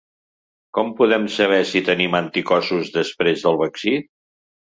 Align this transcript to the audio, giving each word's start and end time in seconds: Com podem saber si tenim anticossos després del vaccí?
Com 0.77 0.87
podem 1.01 1.27
saber 1.33 1.59
si 1.71 1.81
tenim 1.89 2.17
anticossos 2.21 2.89
després 2.97 3.45
del 3.45 3.61
vaccí? 3.63 3.93